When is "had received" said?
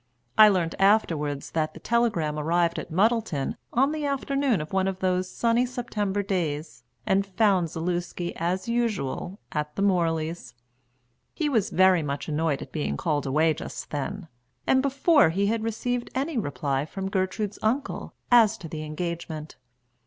15.45-16.09